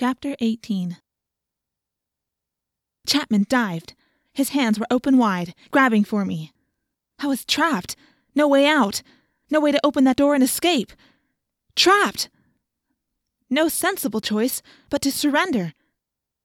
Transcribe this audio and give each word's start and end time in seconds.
Chapter 0.00 0.36
18 0.38 0.98
Chapman 3.04 3.46
dived. 3.48 3.94
His 4.32 4.50
hands 4.50 4.78
were 4.78 4.86
open 4.92 5.18
wide, 5.18 5.54
grabbing 5.72 6.04
for 6.04 6.24
me. 6.24 6.52
I 7.18 7.26
was 7.26 7.44
trapped. 7.44 7.96
No 8.32 8.46
way 8.46 8.64
out. 8.64 9.02
No 9.50 9.58
way 9.58 9.72
to 9.72 9.80
open 9.82 10.04
that 10.04 10.16
door 10.16 10.36
and 10.36 10.44
escape. 10.44 10.92
Trapped! 11.74 12.28
No 13.50 13.66
sensible 13.66 14.20
choice 14.20 14.62
but 14.88 15.02
to 15.02 15.10
surrender. 15.10 15.72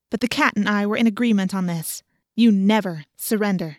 But 0.10 0.22
the 0.22 0.28
cat 0.28 0.54
and 0.56 0.68
I 0.68 0.88
were 0.88 0.98
in 0.98 1.06
agreement 1.06 1.54
on 1.54 1.68
this. 1.68 2.02
You 2.34 2.52
never 2.52 3.06
surrender. 3.18 3.78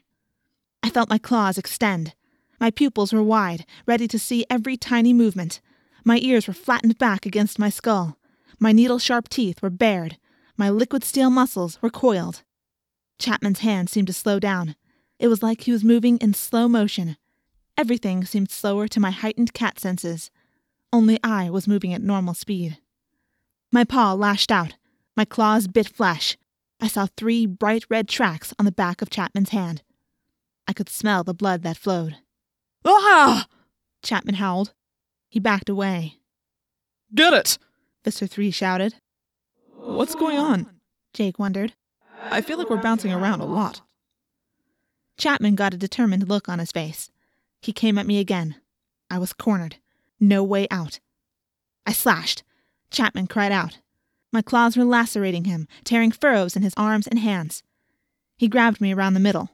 I 0.84 0.90
felt 0.90 1.10
my 1.10 1.18
claws 1.18 1.58
extend. 1.58 2.14
My 2.60 2.70
pupils 2.70 3.12
were 3.12 3.24
wide, 3.24 3.66
ready 3.86 4.06
to 4.06 4.20
see 4.20 4.46
every 4.48 4.76
tiny 4.76 5.12
movement. 5.12 5.60
My 6.04 6.20
ears 6.22 6.46
were 6.46 6.54
flattened 6.54 6.96
back 6.96 7.26
against 7.26 7.58
my 7.58 7.70
skull. 7.70 8.18
My 8.58 8.72
needle 8.72 8.98
sharp 8.98 9.28
teeth 9.28 9.62
were 9.62 9.70
bared. 9.70 10.18
My 10.56 10.70
liquid 10.70 11.04
steel 11.04 11.30
muscles 11.30 11.80
were 11.82 11.90
coiled. 11.90 12.42
Chapman's 13.18 13.60
hand 13.60 13.90
seemed 13.90 14.06
to 14.08 14.12
slow 14.12 14.38
down. 14.38 14.76
It 15.18 15.28
was 15.28 15.42
like 15.42 15.62
he 15.62 15.72
was 15.72 15.84
moving 15.84 16.18
in 16.18 16.34
slow 16.34 16.68
motion. 16.68 17.16
Everything 17.76 18.24
seemed 18.24 18.50
slower 18.50 18.86
to 18.88 19.00
my 19.00 19.10
heightened 19.10 19.52
cat 19.52 19.78
senses. 19.80 20.30
Only 20.92 21.18
I 21.24 21.50
was 21.50 21.66
moving 21.66 21.92
at 21.92 22.02
normal 22.02 22.34
speed. 22.34 22.78
My 23.72 23.84
paw 23.84 24.12
lashed 24.12 24.52
out. 24.52 24.74
My 25.16 25.24
claws 25.24 25.66
bit 25.66 25.88
flesh. 25.88 26.36
I 26.80 26.86
saw 26.86 27.06
three 27.06 27.46
bright 27.46 27.84
red 27.88 28.08
tracks 28.08 28.52
on 28.58 28.64
the 28.64 28.72
back 28.72 29.02
of 29.02 29.10
Chapman's 29.10 29.50
hand. 29.50 29.82
I 30.68 30.72
could 30.72 30.88
smell 30.88 31.24
the 31.24 31.34
blood 31.34 31.62
that 31.62 31.76
flowed. 31.76 32.16
Ah! 32.84 33.46
Chapman 34.02 34.36
howled. 34.36 34.72
He 35.28 35.40
backed 35.40 35.68
away. 35.68 36.20
Get 37.14 37.32
it! 37.32 37.58
Visser 38.04 38.26
3 38.26 38.50
shouted. 38.50 38.94
What's 39.76 40.14
going 40.14 40.38
on? 40.38 40.68
Jake 41.14 41.38
wondered. 41.38 41.72
I 42.30 42.40
feel 42.42 42.58
like 42.58 42.68
we're 42.68 42.76
bouncing 42.76 43.12
around 43.12 43.40
a 43.40 43.46
lot. 43.46 43.80
Chapman 45.16 45.54
got 45.54 45.74
a 45.74 45.78
determined 45.78 46.28
look 46.28 46.48
on 46.48 46.58
his 46.58 46.72
face. 46.72 47.10
He 47.62 47.72
came 47.72 47.96
at 47.96 48.06
me 48.06 48.18
again. 48.18 48.56
I 49.10 49.18
was 49.18 49.32
cornered. 49.32 49.76
No 50.20 50.42
way 50.42 50.66
out. 50.70 51.00
I 51.86 51.92
slashed. 51.92 52.42
Chapman 52.90 53.26
cried 53.26 53.52
out. 53.52 53.78
My 54.32 54.42
claws 54.42 54.76
were 54.76 54.84
lacerating 54.84 55.44
him, 55.44 55.68
tearing 55.84 56.10
furrows 56.10 56.56
in 56.56 56.62
his 56.62 56.74
arms 56.76 57.06
and 57.06 57.18
hands. 57.18 57.62
He 58.36 58.48
grabbed 58.48 58.80
me 58.80 58.92
around 58.92 59.14
the 59.14 59.20
middle. 59.20 59.50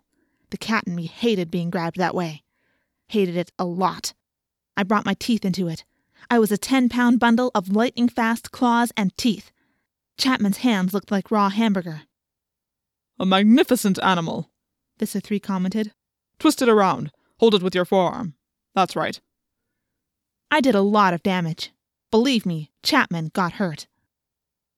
The 0.51 0.59
cat 0.59 0.85
in 0.87 0.95
me 0.95 1.07
hated 1.07 1.51
being 1.51 1.71
grabbed 1.71 1.97
that 1.97 2.15
way. 2.15 2.43
Hated 3.09 3.37
it 3.37 3.53
a 3.59 3.65
lot. 3.65 4.15
I 4.77 4.83
brought 4.83 5.05
my 5.07 5.15
teeth 5.19 5.45
into 5.45 5.69
it. 5.69 5.85
I 6.29 6.39
was 6.39 6.53
a 6.53 6.59
ten 6.59 6.89
pound 6.89 7.19
bundle 7.21 7.51
of 7.55 7.75
lightning 7.75 8.09
fast 8.09 8.51
claws 8.51 8.93
and 8.97 9.17
teeth. 9.17 9.53
Chapman's 10.19 10.59
hands 10.59 10.93
looked 10.93 11.11
like 11.11 11.31
raw 11.31 11.49
hamburger. 11.49 12.03
A 13.19 13.27
magnificent 13.27 13.99
animal, 14.03 14.51
Visser 14.99 15.21
3 15.21 15.41
commented. 15.41 15.93
Twist 16.39 16.63
it 16.63 16.69
around. 16.69 17.11
Hold 17.39 17.55
it 17.55 17.63
with 17.63 17.75
your 17.75 17.85
forearm. 17.85 18.35
That's 18.75 18.97
right. 18.97 19.21
I 20.51 20.61
did 20.61 20.75
a 20.75 20.83
lot 20.83 21.15
of 21.15 21.23
damage. 21.23 21.73
Believe 22.11 22.45
me, 22.45 22.71
Chapman 22.83 23.31
got 23.33 23.53
hurt. 23.53 23.87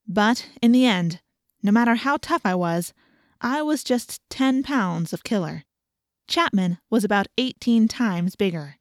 But 0.07 0.49
in 0.61 0.73
the 0.73 0.87
end, 0.87 1.21
no 1.63 1.73
matter 1.73 1.95
how 1.95 2.19
tough 2.19 2.43
I 2.45 2.55
was, 2.55 2.93
I 3.41 3.63
was 3.63 3.83
just 3.83 4.21
10 4.31 4.63
pounds 4.63 5.13
of 5.13 5.25
killer. 5.25 5.65
Chapman 6.29 6.79
was 6.91 7.05
about 7.05 7.29
18 7.39 7.89
times 7.89 8.37
bigger. 8.37 8.77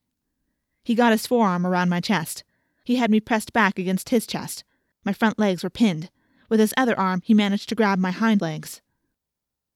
He 0.84 0.96
got 0.96 1.12
his 1.12 1.28
forearm 1.28 1.66
around 1.66 1.90
my 1.90 2.00
chest. 2.00 2.44
He 2.92 2.98
had 2.98 3.10
me 3.10 3.22
pressed 3.22 3.54
back 3.54 3.80
against 3.80 4.10
his 4.10 4.28
chest. 4.28 4.66
My 5.06 5.14
front 5.14 5.40
legs 5.40 5.64
were 5.64 5.70
pinned. 5.70 6.10
With 6.50 6.60
his 6.60 6.74
other 6.76 7.00
arm, 7.00 7.22
he 7.24 7.34
managed 7.34 7.70
to 7.70 7.76
grab 7.76 7.98
my 7.98 8.12
hind 8.12 8.42
legs. 8.42 8.82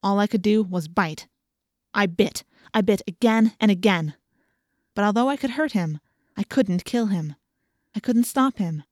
All 0.03 0.19
I 0.19 0.27
could 0.27 0.41
do 0.41 0.63
was 0.63 0.89
bite. 0.89 1.29
I 1.93 2.07
bit. 2.07 2.43
I 2.73 2.81
bit 2.81 3.01
again 3.07 3.53
and 3.57 3.71
again. 3.71 4.15
But 4.95 5.05
although 5.05 5.29
I 5.29 5.37
could 5.37 5.51
hurt 5.51 5.71
him, 5.71 6.01
I 6.35 6.43
couldn't 6.43 6.83
kill 6.83 7.05
him. 7.05 7.35
I 7.95 8.01
couldn't 8.01 8.25
stop 8.25 8.57
him. 8.57 8.83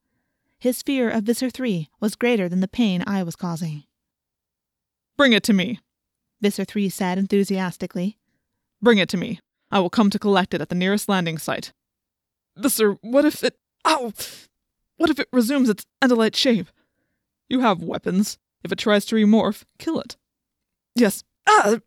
His 0.57 0.81
fear 0.81 1.09
of 1.09 1.25
Visser 1.25 1.49
3 1.49 1.89
was 1.99 2.15
greater 2.15 2.47
than 2.47 2.61
the 2.61 2.69
pain 2.69 3.03
I 3.05 3.23
was 3.23 3.35
causing. 3.35 3.83
Bring 5.17 5.33
it 5.33 5.43
to 5.43 5.53
me, 5.53 5.81
Visser 6.39 6.63
3 6.63 6.87
said 6.87 7.17
enthusiastically. 7.17 8.17
Bring 8.81 8.99
it 8.99 9.09
to 9.09 9.17
me. 9.17 9.41
I 9.69 9.81
will 9.81 9.89
come 9.89 10.09
to 10.11 10.17
collect 10.17 10.53
it 10.53 10.61
at 10.61 10.69
the 10.69 10.75
nearest 10.75 11.09
landing 11.09 11.37
site. 11.37 11.73
Visser, 12.55 12.93
what 13.01 13.25
if 13.25 13.43
it. 13.43 13.57
Ow! 13.85 14.13
What 14.97 15.09
if 15.09 15.19
it 15.19 15.27
resumes 15.33 15.69
its 15.69 15.85
Andalite 16.01 16.35
shape? 16.35 16.67
You 17.49 17.59
have 17.61 17.83
weapons. 17.83 18.37
If 18.63 18.71
it 18.71 18.79
tries 18.79 19.05
to 19.05 19.15
remorph, 19.15 19.63
kill 19.77 19.99
it. 19.99 20.15
Yes. 20.95 21.23
Ah! 21.47 21.79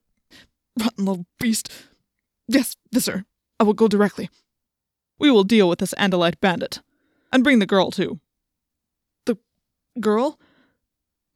Rotten 0.79 1.05
little 1.05 1.27
beast. 1.41 1.71
Yes, 2.49 2.77
Visser. 2.93 3.25
I 3.59 3.65
will 3.65 3.73
go 3.73 3.89
directly. 3.89 4.29
We 5.19 5.31
will 5.31 5.45
deal 5.45 5.69
with 5.69 5.79
this 5.79 5.95
Andalite 5.95 6.41
bandit. 6.41 6.81
And 7.33 7.43
bring 7.43 7.59
the 7.59 7.67
girl, 7.67 7.91
too. 7.91 8.21
The 9.25 9.39
girl? 9.99 10.39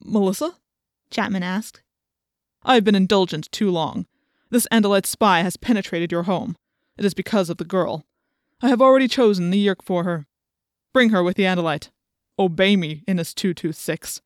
Melissa? 0.03 0.55
Chapman 1.11 1.43
asked. 1.43 1.83
I 2.63 2.75
have 2.75 2.85
been 2.85 2.95
indulgent 2.95 3.51
too 3.51 3.71
long. 3.71 4.07
This 4.51 4.69
Andalite 4.71 5.07
spy 5.07 5.41
has 5.41 5.57
penetrated 5.57 6.13
your 6.13 6.25
home. 6.25 6.57
It 6.99 7.05
is 7.05 7.15
because 7.15 7.49
of 7.49 7.57
the 7.57 7.65
girl. 7.65 8.05
I 8.61 8.69
have 8.69 8.83
already 8.83 9.09
chosen 9.09 9.51
the 9.51 9.67
Yeerk 9.67 9.83
for 9.83 10.05
her. 10.05 10.27
Bring 10.93 11.11
her 11.11 11.23
with 11.23 11.37
the 11.37 11.45
Andalite. 11.45 11.91
Obey 12.39 12.75
me, 12.75 13.03
Iniss 13.07 13.35
226, 13.35 14.21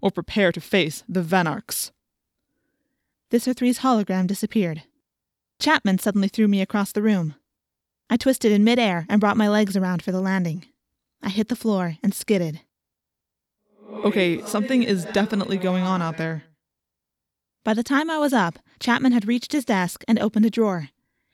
or 0.00 0.10
prepare 0.10 0.52
to 0.52 0.60
face 0.60 1.04
the 1.08 1.22
Vanarchs. 1.22 1.90
Visser 3.30 3.52
3's 3.52 3.80
hologram 3.80 4.26
disappeared. 4.26 4.84
Chapman 5.60 5.98
suddenly 5.98 6.28
threw 6.28 6.48
me 6.48 6.62
across 6.62 6.92
the 6.92 7.02
room. 7.02 7.34
I 8.08 8.16
twisted 8.16 8.52
in 8.52 8.64
midair 8.64 9.06
and 9.08 9.20
brought 9.20 9.36
my 9.36 9.48
legs 9.48 9.76
around 9.76 10.02
for 10.02 10.12
the 10.12 10.20
landing. 10.20 10.64
I 11.22 11.28
hit 11.28 11.48
the 11.48 11.56
floor 11.56 11.96
and 12.02 12.14
skidded. 12.14 12.60
Okay, 14.04 14.40
something 14.42 14.82
is 14.82 15.04
definitely 15.06 15.58
going 15.58 15.82
on 15.82 16.00
out 16.00 16.16
there. 16.16 16.44
By 17.64 17.74
the 17.74 17.82
time 17.82 18.08
I 18.08 18.18
was 18.18 18.32
up, 18.32 18.58
Chapman 18.80 19.12
had 19.12 19.26
reached 19.26 19.52
his 19.52 19.64
desk 19.64 20.04
and 20.08 20.18
opened 20.18 20.46
a 20.46 20.50
drawer. 20.50 20.88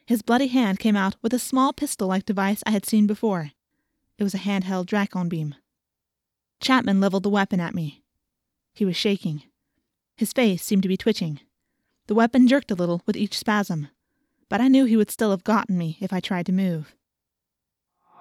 His 0.07 0.23
bloody 0.23 0.49
hand 0.49 0.79
came 0.81 0.97
out 0.97 1.17
with 1.23 1.33
a 1.33 1.39
small 1.39 1.73
pistol 1.73 2.09
like 2.09 2.25
device 2.27 2.63
I 2.67 2.71
had 2.71 2.87
seen 2.87 3.07
before. 3.07 3.53
It 4.19 4.25
was 4.25 4.35
a 4.35 4.39
handheld 4.39 4.87
Dracon 4.87 5.29
beam. 5.29 5.55
Chapman 6.61 7.01
leveled 7.01 7.25
the 7.25 7.31
weapon 7.31 7.61
at 7.61 7.75
me. 7.75 8.03
He 8.73 8.85
was 8.85 8.97
shaking. 8.97 9.43
His 10.17 10.33
face 10.33 10.63
seemed 10.63 10.83
to 10.83 10.89
be 10.89 10.97
twitching. 10.97 11.41
The 12.07 12.15
weapon 12.15 12.47
jerked 12.47 12.71
a 12.71 12.75
little 12.75 13.03
with 13.07 13.17
each 13.17 13.37
spasm, 13.39 13.89
but 14.49 14.61
I 14.61 14.69
knew 14.69 14.85
he 14.85 14.97
would 14.97 15.11
still 15.11 15.31
have 15.31 15.45
gotten 15.45 15.77
me 15.77 15.99
if 16.01 16.13
I 16.13 16.21
tried 16.21 16.47
to 16.47 16.53
move. 16.53 16.95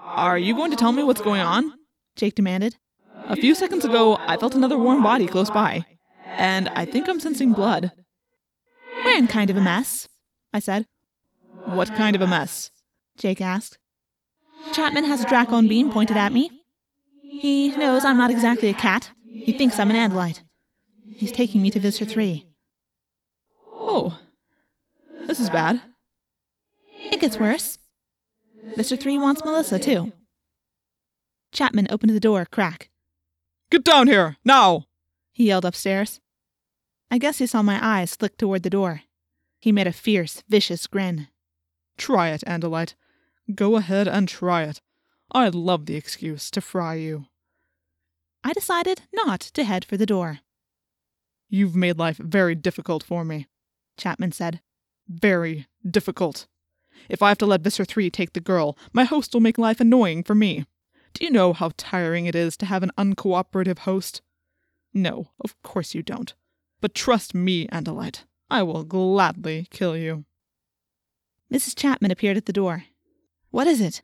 Are 0.01 0.37
you 0.37 0.55
going 0.55 0.71
to 0.71 0.77
tell 0.77 0.91
me 0.91 1.03
what's 1.03 1.21
going 1.21 1.41
on? 1.41 1.73
Jake 2.15 2.35
demanded. 2.35 2.75
A 3.25 3.35
few 3.35 3.55
seconds 3.55 3.85
ago, 3.85 4.17
I 4.19 4.37
felt 4.37 4.55
another 4.55 4.77
warm 4.77 5.03
body 5.03 5.27
close 5.27 5.49
by, 5.49 5.85
and 6.25 6.69
I 6.69 6.85
think 6.85 7.07
I'm 7.07 7.19
sensing 7.19 7.53
blood. 7.53 7.91
We're 9.05 9.17
in 9.17 9.27
kind 9.27 9.49
of 9.49 9.57
a 9.57 9.61
mess, 9.61 10.07
I 10.53 10.59
said. 10.59 10.87
What 11.65 11.95
kind 11.95 12.15
of 12.15 12.21
a 12.21 12.27
mess? 12.27 12.71
Jake 13.17 13.41
asked. 13.41 13.77
Chapman 14.71 15.03
has 15.03 15.23
a 15.23 15.25
Dracon 15.25 15.67
beam 15.67 15.91
pointed 15.91 16.17
at 16.17 16.31
me. 16.31 16.49
He 17.21 17.75
knows 17.75 18.05
I'm 18.05 18.17
not 18.17 18.31
exactly 18.31 18.69
a 18.69 18.73
cat. 18.73 19.11
He 19.29 19.51
thinks 19.51 19.77
I'm 19.77 19.91
an 19.91 19.97
Andalite. 19.97 20.41
He's 21.15 21.31
taking 21.31 21.61
me 21.61 21.69
to 21.71 21.79
Visser 21.79 22.05
3. 22.05 22.45
Oh, 23.71 24.17
this 25.27 25.39
is 25.39 25.49
bad. 25.49 25.81
It 27.11 27.19
gets 27.19 27.37
worse. 27.37 27.77
Visser 28.75 28.95
3 28.95 29.17
wants 29.17 29.43
Melissa, 29.43 29.77
too. 29.77 30.13
Chapman 31.51 31.87
opened 31.89 32.15
the 32.15 32.19
door 32.19 32.41
a 32.41 32.45
crack. 32.45 32.89
Get 33.69 33.83
down 33.83 34.07
here, 34.07 34.37
now! 34.45 34.85
He 35.31 35.47
yelled 35.47 35.65
upstairs. 35.65 36.19
I 37.11 37.17
guess 37.17 37.37
he 37.39 37.45
saw 37.45 37.61
my 37.61 37.79
eyes 37.81 38.15
flick 38.15 38.37
toward 38.37 38.63
the 38.63 38.69
door. 38.69 39.01
He 39.59 39.71
made 39.71 39.87
a 39.87 39.93
fierce, 39.93 40.43
vicious 40.47 40.87
grin. 40.87 41.27
Try 41.97 42.29
it, 42.29 42.43
Andalite. 42.47 42.95
Go 43.53 43.75
ahead 43.75 44.07
and 44.07 44.27
try 44.27 44.63
it. 44.63 44.81
I'd 45.31 45.55
love 45.55 45.85
the 45.85 45.95
excuse 45.95 46.49
to 46.51 46.61
fry 46.61 46.95
you. 46.95 47.25
I 48.43 48.53
decided 48.53 49.01
not 49.13 49.39
to 49.39 49.63
head 49.63 49.85
for 49.85 49.97
the 49.97 50.05
door. 50.05 50.39
You've 51.49 51.75
made 51.75 51.97
life 51.97 52.17
very 52.17 52.55
difficult 52.55 53.03
for 53.03 53.23
me, 53.23 53.47
Chapman 53.97 54.31
said. 54.31 54.61
Very 55.07 55.67
difficult. 55.89 56.47
If 57.09 57.21
I 57.21 57.29
have 57.29 57.37
to 57.39 57.45
let 57.45 57.61
Visser 57.61 57.85
3 57.85 58.09
take 58.09 58.33
the 58.33 58.39
girl, 58.39 58.77
my 58.91 59.03
host 59.03 59.33
will 59.33 59.41
make 59.41 59.57
life 59.57 59.79
annoying 59.79 60.23
for 60.23 60.35
me. 60.35 60.65
Do 61.13 61.25
you 61.25 61.31
know 61.31 61.53
how 61.53 61.71
tiring 61.77 62.25
it 62.25 62.35
is 62.35 62.57
to 62.57 62.65
have 62.65 62.83
an 62.83 62.91
uncooperative 62.97 63.79
host? 63.79 64.21
No, 64.93 65.29
of 65.43 65.61
course 65.63 65.93
you 65.93 66.01
don't. 66.01 66.33
But 66.81 66.95
trust 66.95 67.33
me, 67.33 67.67
Andalite. 67.67 68.23
I 68.49 68.63
will 68.63 68.83
gladly 68.83 69.67
kill 69.71 69.97
you. 69.97 70.25
Mrs. 71.51 71.75
Chapman 71.75 72.11
appeared 72.11 72.37
at 72.37 72.45
the 72.45 72.53
door. 72.53 72.85
What 73.53 73.67
is 73.67 73.81
it? 73.81 74.01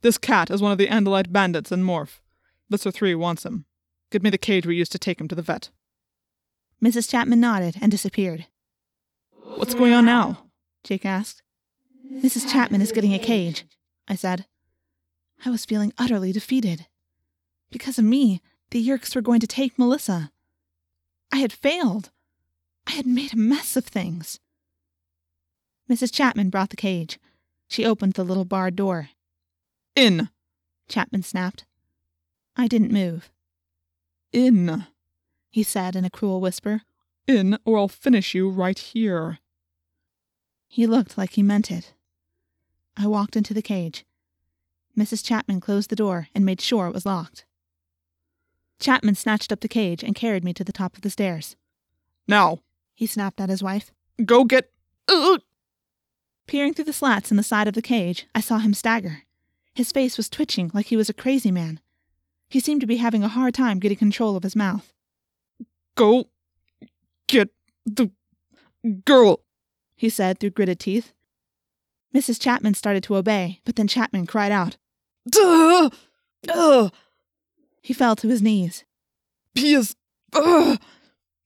This 0.00 0.16
cat 0.16 0.50
is 0.50 0.62
one 0.62 0.72
of 0.72 0.78
the 0.78 0.86
Andalite 0.86 1.30
bandits 1.30 1.70
in 1.70 1.82
Morph. 1.82 2.20
Visser 2.70 2.90
3 2.90 3.14
wants 3.14 3.44
him. 3.44 3.66
Get 4.10 4.22
me 4.22 4.30
the 4.30 4.38
cage 4.38 4.64
we 4.64 4.74
used 4.74 4.90
to 4.92 4.98
take 4.98 5.20
him 5.20 5.28
to 5.28 5.34
the 5.34 5.42
vet. 5.42 5.68
Mrs. 6.82 7.10
Chapman 7.10 7.40
nodded 7.40 7.76
and 7.78 7.90
disappeared. 7.90 8.46
What's 9.56 9.74
going 9.74 9.92
on 9.92 10.06
now? 10.06 10.46
Jake 10.82 11.04
asked. 11.04 11.42
Mrs. 12.10 12.50
Chapman 12.50 12.80
is 12.80 12.90
getting 12.90 13.12
a 13.12 13.18
cage, 13.18 13.66
I 14.08 14.14
said. 14.14 14.46
I 15.44 15.50
was 15.50 15.66
feeling 15.66 15.92
utterly 15.98 16.32
defeated. 16.32 16.86
Because 17.70 17.98
of 17.98 18.06
me, 18.06 18.40
the 18.70 18.82
Yeerks 18.82 19.14
were 19.14 19.20
going 19.20 19.40
to 19.40 19.46
take 19.46 19.78
Melissa. 19.78 20.32
I 21.30 21.36
had 21.36 21.52
failed. 21.52 22.12
I 22.86 22.92
had 22.92 23.04
made 23.06 23.34
a 23.34 23.36
mess 23.36 23.76
of 23.76 23.84
things. 23.84 24.40
Mrs. 25.90 26.10
Chapman 26.10 26.48
brought 26.48 26.70
the 26.70 26.76
cage. 26.76 27.18
She 27.68 27.84
opened 27.84 28.14
the 28.14 28.24
little 28.24 28.44
barred 28.46 28.76
door. 28.76 29.10
In! 29.94 30.30
Chapman 30.88 31.22
snapped. 31.22 31.64
I 32.56 32.66
didn't 32.66 32.90
move. 32.92 33.30
In! 34.32 34.86
He 35.50 35.62
said 35.62 35.94
in 35.94 36.04
a 36.04 36.10
cruel 36.10 36.40
whisper. 36.40 36.82
In, 37.26 37.58
or 37.64 37.78
I'll 37.78 37.88
finish 37.88 38.34
you 38.34 38.48
right 38.48 38.78
here. 38.78 39.38
He 40.66 40.86
looked 40.86 41.18
like 41.18 41.32
he 41.34 41.42
meant 41.42 41.70
it. 41.70 41.94
I 42.96 43.06
walked 43.06 43.36
into 43.36 43.54
the 43.54 43.62
cage. 43.62 44.04
Mrs. 44.96 45.24
Chapman 45.24 45.60
closed 45.60 45.90
the 45.90 45.96
door 45.96 46.28
and 46.34 46.44
made 46.44 46.60
sure 46.60 46.86
it 46.88 46.94
was 46.94 47.06
locked. 47.06 47.44
Chapman 48.80 49.14
snatched 49.14 49.52
up 49.52 49.60
the 49.60 49.68
cage 49.68 50.02
and 50.02 50.14
carried 50.14 50.44
me 50.44 50.52
to 50.54 50.64
the 50.64 50.72
top 50.72 50.96
of 50.96 51.02
the 51.02 51.10
stairs. 51.10 51.56
Now, 52.26 52.60
He 52.94 53.06
snapped 53.06 53.40
at 53.40 53.48
his 53.48 53.62
wife. 53.62 53.92
go 54.24 54.44
get. 54.44 54.72
Ugh! 55.06 55.40
Peering 56.48 56.72
through 56.72 56.86
the 56.86 56.94
slats 56.94 57.30
in 57.30 57.36
the 57.36 57.42
side 57.42 57.68
of 57.68 57.74
the 57.74 57.82
cage, 57.82 58.26
I 58.34 58.40
saw 58.40 58.56
him 58.56 58.72
stagger. 58.72 59.24
His 59.74 59.92
face 59.92 60.16
was 60.16 60.30
twitching 60.30 60.70
like 60.72 60.86
he 60.86 60.96
was 60.96 61.10
a 61.10 61.14
crazy 61.14 61.50
man. 61.50 61.78
He 62.48 62.58
seemed 62.58 62.80
to 62.80 62.86
be 62.86 62.96
having 62.96 63.22
a 63.22 63.28
hard 63.28 63.52
time 63.52 63.78
getting 63.78 63.98
control 63.98 64.34
of 64.34 64.42
his 64.42 64.56
mouth. 64.56 64.94
Go 65.94 66.24
get 67.26 67.50
the 67.84 68.10
girl. 69.04 69.40
He 69.94 70.08
said 70.08 70.40
through 70.40 70.50
gritted 70.50 70.80
teeth. 70.80 71.12
Mrs. 72.14 72.40
Chapman 72.40 72.72
started 72.72 73.02
to 73.02 73.16
obey, 73.16 73.60
but 73.66 73.76
then 73.76 73.86
Chapman 73.86 74.26
cried 74.26 74.50
out. 74.50 74.78
Duh! 75.28 75.90
Ugh! 76.48 76.90
He 77.82 77.92
fell 77.92 78.16
to 78.16 78.28
his 78.28 78.40
knees. 78.40 78.84
He 79.54 79.74
is. 79.74 79.96
Ugh! 80.32 80.80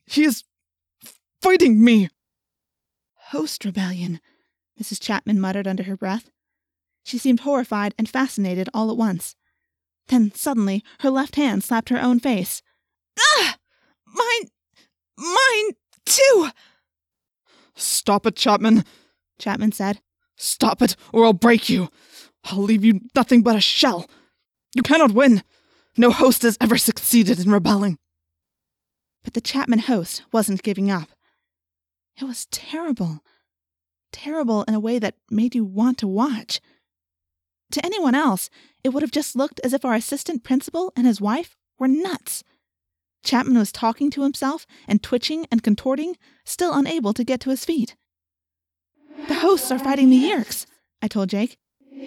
He 0.07 0.23
is 0.23 0.45
fighting 1.41 1.83
me. 1.83 2.09
Host 3.31 3.65
rebellion, 3.65 4.21
Mrs. 4.83 5.01
Chapman 5.01 5.41
muttered 5.41 5.69
under 5.69 5.85
her 5.85 5.97
breath. 5.97 6.29
She 7.05 7.17
seemed 7.17 7.41
horrified 7.41 7.95
and 7.97 8.09
fascinated 8.09 8.69
all 8.75 8.91
at 8.91 8.97
once. 8.97 9.37
Then 10.09 10.33
suddenly 10.35 10.83
her 11.01 11.11
left 11.11 11.37
hand 11.37 11.63
slapped 11.63 11.89
her 11.91 12.01
own 12.01 12.19
face. 12.19 12.63
Ah! 13.37 13.59
Mine! 14.07 14.51
Mine, 15.17 15.77
too! 16.05 16.49
Stop 17.77 18.27
it, 18.27 18.35
Chapman. 18.35 18.85
Chapman 19.39 19.71
said. 19.71 20.01
Stop 20.37 20.83
it, 20.83 20.97
or 21.13 21.25
I'll 21.25 21.33
break 21.33 21.69
you. 21.69 21.89
I'll 22.45 22.63
leave 22.63 22.85
you 22.85 23.03
nothing 23.15 23.43
but 23.43 23.55
a 23.55 23.61
shell. 23.61 24.11
You 24.75 24.83
cannot 24.83 25.13
win. 25.13 25.45
No 25.97 26.11
host 26.11 26.43
has 26.43 26.59
ever 26.61 26.77
succeeded 26.77 27.39
in 27.39 27.53
rebelling. 27.53 27.99
But 29.23 29.35
the 29.35 29.41
Chapman 29.41 29.81
host 29.81 30.25
wasn't 30.33 30.65
giving 30.65 30.91
up. 30.91 31.11
It 32.21 32.25
was 32.25 32.47
terrible. 32.47 33.23
Terrible 34.13 34.63
in 34.65 34.75
a 34.75 34.81
way 34.81 34.99
that 34.99 35.17
made 35.31 35.55
you 35.55 35.65
want 35.65 35.99
to 35.99 36.07
watch. 36.07 36.61
To 37.73 37.85
anyone 37.85 38.15
else, 38.15 38.51
it 38.85 38.91
would 38.91 39.03
have 39.03 39.11
just 39.11 39.35
looked 39.35 39.61
as 39.65 39.73
if 39.73 39.85
our 39.85 39.95
assistant 39.95 40.45
principal 40.45 40.93
and 40.95 41.07
his 41.07 41.21
wife 41.21 41.57
were 41.79 41.89
nuts. 41.89 42.45
Chapman 43.25 43.59
was 43.59 43.73
talking 43.73 44.11
to 44.11 44.23
himself 44.23 44.67
and 44.87 45.03
twitching 45.03 45.47
and 45.51 45.63
contorting, 45.63 46.17
still 46.45 46.75
unable 46.75 47.13
to 47.15 47.25
get 47.25 47.41
to 47.41 47.51
his 47.51 47.65
feet. 47.65 47.97
The 49.29 49.35
hosts 49.35 49.71
are 49.71 49.79
fighting 49.79 50.11
the 50.11 50.23
Yeerks, 50.23 50.67
I 51.01 51.09
told 51.09 51.31
Jake. 51.31 51.57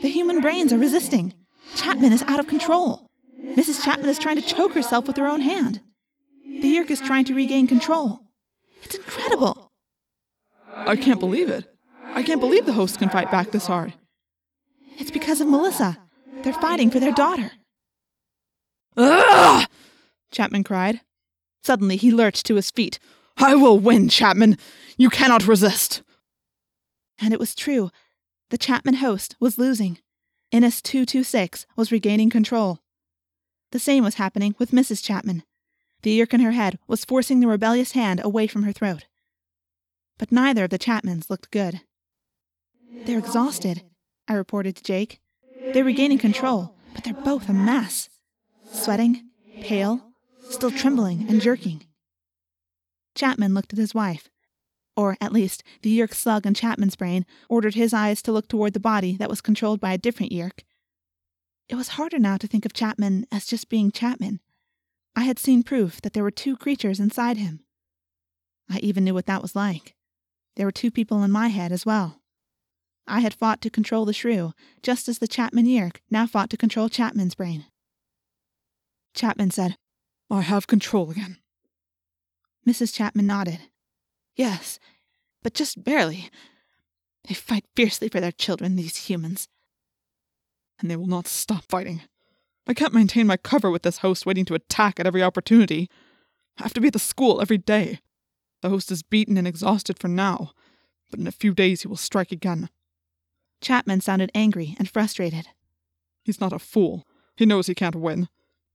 The 0.02 0.10
human 0.10 0.42
brains 0.42 0.74
are 0.74 0.78
resisting. 0.78 1.34
Chapman 1.76 2.14
is 2.14 2.24
out 2.24 2.40
of 2.40 2.48
control. 2.48 3.08
Mrs. 3.42 3.84
Chapman 3.84 4.10
is 4.10 4.20
trying 4.20 4.36
to 4.36 4.42
choke 4.42 4.74
herself 4.74 5.08
with 5.08 5.18
her 5.18 5.28
own 5.28 5.42
hand. 5.42 5.82
The 6.44 6.76
Yeerk 6.76 6.92
is 6.92 7.02
trying 7.02 7.26
to 7.26 7.34
regain 7.34 7.68
control. 7.68 8.20
It's 8.84 8.96
incredible. 8.96 9.72
I 10.76 10.96
can't 10.96 11.20
believe 11.20 11.50
it. 11.50 11.66
I 12.16 12.24
can't 12.24 12.40
believe 12.40 12.66
the 12.66 12.74
hosts 12.74 12.98
can 12.98 13.10
fight 13.10 13.30
back 13.30 13.52
this 13.52 13.68
hard. 13.68 13.94
It's 14.98 15.12
because 15.12 15.42
of 15.42 15.48
Melissa. 15.48 15.98
They're 16.44 16.54
fighting 16.54 16.90
for 16.90 17.00
their 17.00 17.12
daughter. 17.12 17.52
Ugh! 18.96 19.68
Chapman 20.32 20.64
cried. 20.64 21.02
Suddenly 21.64 21.98
he 21.98 22.12
lurched 22.12 22.46
to 22.46 22.56
his 22.56 22.72
feet. 22.72 23.00
I 23.38 23.56
will 23.56 23.78
win, 23.78 24.08
Chapman. 24.08 24.58
You 24.98 25.10
cannot 25.10 25.46
resist. 25.46 26.04
And 27.20 27.34
it 27.34 27.40
was 27.40 27.54
true. 27.54 27.92
The 28.50 28.58
Chapman 28.58 28.96
host 28.96 29.36
was 29.42 29.58
losing. 29.58 30.00
Iniss 30.54 30.82
226 30.82 31.66
was 31.76 31.92
regaining 31.92 32.30
control. 32.30 32.80
The 33.72 33.80
same 33.80 34.06
was 34.06 34.16
happening 34.16 34.56
with 34.58 34.72
Mrs. 34.72 35.04
Chapman. 35.04 35.44
The 36.04 36.18
Yeerk 36.18 36.34
in 36.34 36.40
her 36.40 36.52
head 36.52 36.80
was 36.88 37.04
forcing 37.04 37.42
the 37.42 37.48
rebellious 37.48 37.92
hand 37.92 38.22
away 38.24 38.48
from 38.48 38.64
her 38.64 38.72
throat. 38.72 39.06
But 40.18 40.32
neither 40.32 40.64
of 40.64 40.70
the 40.70 40.80
Chapmans 40.80 41.30
looked 41.30 41.52
good. 41.52 41.82
They're 43.04 43.20
exhausted, 43.20 43.84
I 44.28 44.34
reported 44.34 44.76
to 44.78 44.84
Jake. 44.84 45.20
They're 45.74 45.84
regaining 45.84 46.18
control, 46.18 46.76
but 46.94 47.04
they're 47.04 47.14
both 47.14 47.50
a 47.50 47.54
mess. 47.54 48.10
Sweating, 48.72 49.30
pale, 49.62 50.02
still 50.50 50.72
trembling 50.72 51.28
and 51.30 51.42
jerking. 51.42 51.84
Chapman 53.16 53.54
looked 53.54 53.74
at 53.74 53.80
his 53.80 53.94
wife. 53.94 54.30
Or, 54.98 55.18
at 55.20 55.34
least, 55.34 55.64
the 55.82 55.90
Yeerk 55.98 56.14
slug 56.14 56.46
in 56.46 56.54
Chapman's 56.54 56.96
brain 56.96 57.26
ordered 57.50 57.76
his 57.76 57.94
eyes 57.94 58.22
to 58.22 58.32
look 58.32 58.48
toward 58.48 58.74
the 58.74 58.80
body 58.80 59.18
that 59.18 59.30
was 59.30 59.42
controlled 59.42 59.80
by 59.80 59.94
a 59.94 59.98
different 59.98 60.32
Yeerk. 60.32 60.64
It 61.68 61.76
was 61.76 61.90
harder 61.90 62.20
now 62.20 62.38
to 62.38 62.48
think 62.48 62.66
of 62.66 62.74
Chapman 62.74 63.26
as 63.32 63.46
just 63.46 63.70
being 63.70 63.92
Chapman. 63.92 64.40
I 65.16 65.24
had 65.24 65.40
seen 65.40 65.64
proof 65.64 66.02
that 66.02 66.14
there 66.14 66.24
were 66.24 66.32
two 66.32 66.56
creatures 66.56 67.00
inside 67.00 67.38
him. 67.38 67.62
I 68.70 68.80
even 68.80 69.04
knew 69.04 69.14
what 69.14 69.26
that 69.26 69.42
was 69.42 69.56
like. 69.56 69.96
There 70.56 70.66
were 70.66 70.72
two 70.72 70.92
people 70.92 71.24
in 71.24 71.32
my 71.32 71.50
head 71.50 71.72
as 71.72 71.86
well. 71.86 72.22
I 73.08 73.20
had 73.20 73.34
fought 73.34 73.62
to 73.62 73.70
control 73.70 74.06
the 74.06 74.14
shrew, 74.14 74.54
just 74.82 75.08
as 75.08 75.20
the 75.20 75.28
Chapman 75.28 75.66
Yeerk 75.66 75.98
now 76.10 76.26
fought 76.26 76.50
to 76.50 76.58
control 76.58 76.90
Chapman's 76.90 77.36
brain. 77.36 77.66
Chapman 79.14 79.52
said, 79.52 79.78
I 80.30 80.42
have 80.42 80.68
control 80.68 81.12
again. 81.12 81.38
Mrs. 82.68 82.94
Chapman 82.94 83.28
nodded. 83.28 83.60
Yes, 84.36 84.80
but 85.44 85.54
just 85.54 85.84
barely. 85.84 86.30
They 87.28 87.36
fight 87.36 87.66
fiercely 87.76 88.10
for 88.10 88.20
their 88.20 88.32
children, 88.32 88.76
these 88.76 89.08
humans. 89.08 89.48
And 90.80 90.90
they 90.90 90.96
will 90.96 91.08
not 91.08 91.28
stop 91.28 91.64
fighting. 91.70 92.02
I 92.68 92.74
can't 92.74 92.94
maintain 92.94 93.28
my 93.28 93.38
cover 93.38 93.70
with 93.70 93.84
this 93.84 94.00
host 94.00 94.26
waiting 94.26 94.46
to 94.46 94.56
attack 94.56 95.00
at 95.00 95.06
every 95.06 95.22
opportunity. 95.22 95.90
I 96.60 96.64
have 96.64 96.74
to 96.74 96.82
be 96.82 96.88
at 96.88 96.94
the 96.94 97.00
school 97.00 97.40
every 97.40 97.60
day. 97.60 98.00
The 98.62 98.70
host 98.70 98.92
is 98.92 99.04
beaten 99.04 99.38
and 99.38 99.48
exhausted 99.48 100.00
for 100.00 100.08
now, 100.08 100.52
but 101.12 101.20
in 101.20 101.28
a 101.28 101.32
few 101.32 101.54
days 101.54 101.84
he 101.84 101.88
will 101.88 101.98
strike 101.98 102.32
again. 102.32 102.70
Chapman 103.62 104.02
sounded 104.02 104.32
angry 104.36 104.76
and 104.78 104.90
frustrated. 104.90 105.48
He's 106.24 106.42
not 106.42 106.54
a 106.54 106.60
fool. 106.60 107.06
He 107.36 107.46
knows 107.46 107.68
he 107.68 107.76
can't 107.76 107.96
win. 107.96 108.30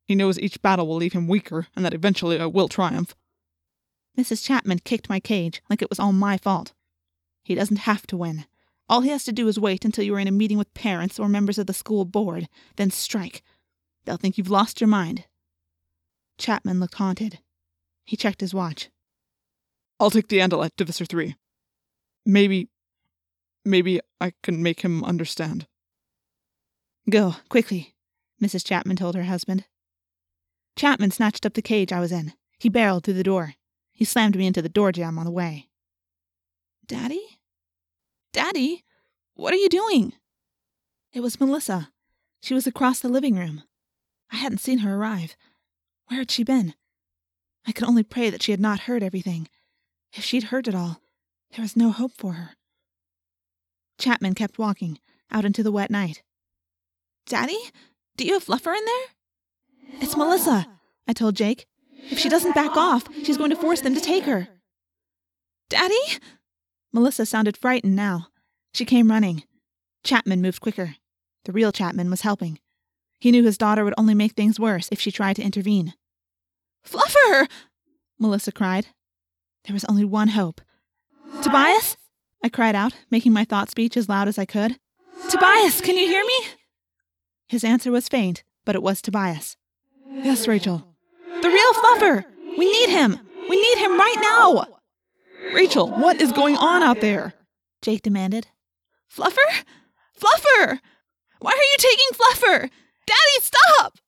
He 0.05 0.15
knows 0.15 0.39
each 0.39 0.63
battle 0.63 0.87
will 0.87 0.97
leave 0.97 1.13
him 1.13 1.29
weaker 1.29 1.67
and 1.77 1.85
that 1.85 1.95
eventually 1.95 2.41
I 2.41 2.47
will 2.47 2.69
triumph. 2.69 3.15
Mrs. 4.19 4.45
Chapman 4.45 4.81
kicked 4.81 5.09
my 5.09 5.21
cage 5.21 5.63
like 5.71 5.83
it 5.83 5.91
was 5.91 6.01
all 6.01 6.13
my 6.13 6.37
fault. 6.37 6.73
He 7.43 7.55
doesn't 7.55 7.79
have 7.79 8.07
to 8.09 8.17
win. 8.17 8.45
All 8.89 9.03
he 9.03 9.11
has 9.11 9.25
to 9.25 9.33
do 9.33 9.47
is 9.47 9.59
wait 9.59 9.85
until 9.85 10.05
you 10.05 10.15
are 10.17 10.19
in 10.19 10.27
a 10.27 10.33
meeting 10.33 10.59
with 10.59 10.75
parents 10.75 11.19
or 11.19 11.29
members 11.29 11.59
of 11.59 11.67
the 11.67 11.73
school 11.73 12.05
board, 12.05 12.49
then 12.77 12.91
strike. 12.91 13.43
They'll 14.05 14.17
think 14.17 14.37
you've 14.37 14.51
lost 14.51 14.81
your 14.81 14.89
mind. 14.89 15.27
Chapman 16.39 16.81
looked 16.81 16.95
haunted. 16.95 17.39
He 18.05 18.17
checked 18.17 18.41
his 18.41 18.53
watch. 18.53 18.91
I'll 20.01 20.11
take 20.11 20.29
the 20.29 20.39
Andalite 20.39 20.75
to 20.79 20.85
Visser 20.85 21.05
3. 21.05 21.37
Maybe. 22.27 22.69
Maybe 23.65 24.01
I 24.21 24.33
can 24.43 24.63
make 24.63 24.81
him 24.81 25.05
understand. 25.05 25.67
Go, 27.09 27.37
quickly, 27.49 27.95
Mrs. 28.43 28.65
Chapman 28.65 28.97
told 28.97 29.15
her 29.15 29.25
husband. 29.25 29.65
Chapman 30.77 31.11
snatched 31.11 31.45
up 31.45 31.55
the 31.55 31.63
cage 31.63 31.93
I 31.93 32.01
was 32.01 32.13
in. 32.13 32.33
He 32.59 32.69
barreled 32.69 33.05
through 33.05 33.15
the 33.15 33.23
door. 33.23 33.55
He 33.93 34.05
slammed 34.05 34.37
me 34.37 34.47
into 34.47 34.63
the 34.63 34.69
door 34.69 34.93
jamb 34.93 35.19
on 35.19 35.25
the 35.25 35.31
way. 35.31 35.69
Daddy? 36.87 37.41
Daddy? 38.33 38.85
What 39.35 39.53
are 39.53 39.59
you 39.59 39.69
doing? 39.69 40.15
It 41.13 41.21
was 41.21 41.41
Melissa. 41.41 41.91
She 42.43 42.55
was 42.55 42.67
across 42.67 43.01
the 43.01 43.09
living 43.09 43.37
room. 43.37 43.65
I 44.33 44.37
hadn't 44.37 44.59
seen 44.59 44.79
her 44.79 44.95
arrive. 44.95 45.37
Where 46.07 46.21
had 46.21 46.31
she 46.31 46.45
been? 46.45 46.75
I 47.67 47.73
could 47.73 47.87
only 47.87 48.03
pray 48.03 48.31
that 48.31 48.43
she 48.43 48.53
had 48.53 48.61
not 48.61 48.81
heard 48.81 49.03
everything. 49.03 49.49
If 50.13 50.25
she'd 50.25 50.45
heard 50.45 50.67
it 50.67 50.75
all, 50.75 51.01
there 51.53 51.63
was 51.63 51.77
no 51.77 51.91
hope 51.91 52.13
for 52.17 52.33
her. 52.35 52.51
Chapman 54.01 54.35
kept 54.35 54.59
walking, 54.59 54.99
out 55.31 55.45
into 55.45 55.63
the 55.63 55.71
wet 55.71 55.91
night. 55.91 56.23
Daddy? 57.27 57.59
Do 58.17 58.25
you 58.25 58.33
have 58.33 58.45
Fluffer 58.45 58.77
in 58.77 58.85
there? 58.85 60.01
It's 60.01 60.17
Melissa, 60.17 60.67
I 61.07 61.13
told 61.13 61.37
Jake. 61.37 61.67
If 62.11 62.19
she 62.19 62.29
doesn't 62.29 62.55
back 62.55 62.77
off, 62.77 63.07
she's 63.23 63.37
going 63.37 63.51
to 63.51 63.57
force 63.57 63.83
them 63.83 63.95
to 63.95 64.01
take 64.01 64.25
her. 64.25 64.49
Daddy? 65.69 66.01
Melissa 66.93 67.27
sounded 67.27 67.57
frightened 67.57 67.95
now. 67.95 68.29
She 68.75 68.85
came 68.85 69.11
running. 69.11 69.45
Chapman 70.03 70.41
moved 70.41 70.61
quicker. 70.61 70.97
The 71.45 71.53
real 71.53 71.71
Chapman 71.71 72.11
was 72.11 72.23
helping. 72.23 72.59
He 73.21 73.31
knew 73.31 73.45
his 73.45 73.59
daughter 73.59 73.85
would 73.85 73.95
only 73.99 74.15
make 74.15 74.33
things 74.33 74.59
worse 74.59 74.89
if 74.91 74.99
she 75.01 75.13
tried 75.13 75.37
to 75.37 75.43
intervene. 75.43 75.93
Fluffer! 76.87 77.49
Melissa 78.19 78.51
cried. 78.51 78.87
There 79.65 79.75
was 79.75 79.85
only 79.85 80.05
one 80.05 80.29
hope. 80.29 80.63
Tobias? 81.43 81.97
I 82.43 82.49
cried 82.49 82.75
out, 82.75 82.95
making 83.11 83.33
my 83.33 83.45
thought 83.45 83.71
speech 83.71 83.97
as 83.97 84.09
loud 84.09 84.29
as 84.29 84.39
I 84.39 84.45
could. 84.45 84.79
Tobias, 85.29 85.81
can 85.81 85.97
you 85.97 86.07
hear 86.07 86.25
me? 86.25 86.39
His 87.49 87.65
answer 87.65 87.91
was 87.91 88.09
faint, 88.09 88.43
but 88.65 88.75
it 88.75 88.83
was 88.83 89.03
Tobias. 89.03 89.57
Yes, 90.11 90.49
Rachel. 90.49 90.87
The 91.43 91.49
real 91.49 91.73
Fluffer! 91.75 92.25
We 92.57 92.71
need 92.71 92.91
him! 92.91 93.19
We 93.49 93.61
need 93.61 93.79
him 93.79 93.99
right 93.99 94.17
now! 94.21 94.67
Rachel, 95.55 95.91
what 95.91 96.21
is 96.21 96.33
going 96.33 96.57
on 96.57 96.83
out 96.83 97.01
there? 97.01 97.35
Jake 97.83 98.03
demanded. 98.03 98.47
Fluffer? 99.15 99.65
Fluffer! 100.19 100.79
Why 101.41 101.53
are 101.53 101.57
you 101.57 101.77
taking 101.79 102.11
Fluffer? 102.13 102.71
Daddy, 103.07 103.41
stop! 103.41 103.99